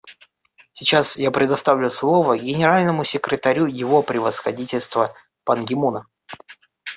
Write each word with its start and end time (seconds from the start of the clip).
Сейчас 0.73 1.15
я 1.17 1.29
предоставляю 1.29 1.91
слово 1.91 2.35
Генеральному 2.35 3.03
секретарю 3.03 3.67
Его 3.67 4.01
Превосходительству 4.01 5.05
Пан 5.43 5.63
Ги 5.63 5.75
Муну. 5.75 6.05